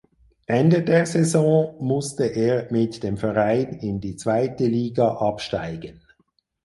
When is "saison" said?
1.05-1.75